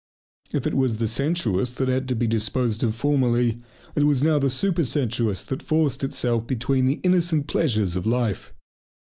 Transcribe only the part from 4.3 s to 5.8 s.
the supersensuous that